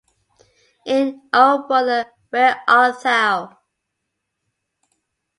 In 0.87 1.21
O 1.31 1.67
Brother 1.67 2.11
Where 2.31 2.59
Art 2.67 3.03
Thou? 3.03 3.55